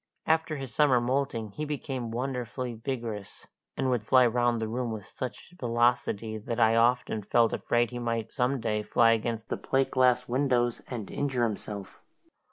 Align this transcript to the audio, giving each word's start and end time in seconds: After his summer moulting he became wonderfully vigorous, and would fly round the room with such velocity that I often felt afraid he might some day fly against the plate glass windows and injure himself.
After 0.25 0.55
his 0.57 0.73
summer 0.73 0.99
moulting 0.99 1.51
he 1.51 1.63
became 1.63 2.09
wonderfully 2.09 2.73
vigorous, 2.73 3.45
and 3.77 3.91
would 3.91 4.03
fly 4.03 4.25
round 4.25 4.59
the 4.59 4.67
room 4.67 4.91
with 4.91 5.05
such 5.05 5.53
velocity 5.59 6.39
that 6.39 6.59
I 6.59 6.75
often 6.75 7.21
felt 7.21 7.53
afraid 7.53 7.91
he 7.91 7.99
might 7.99 8.33
some 8.33 8.59
day 8.59 8.81
fly 8.81 9.11
against 9.11 9.49
the 9.49 9.57
plate 9.57 9.91
glass 9.91 10.27
windows 10.27 10.81
and 10.87 11.11
injure 11.11 11.43
himself. 11.43 12.01